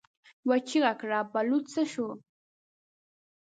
يوه 0.45 0.57
چيغه 0.67 0.93
کړه: 1.01 1.19
بلوڅ 1.31 1.65
څه 1.73 1.83
شو؟ 1.91 2.07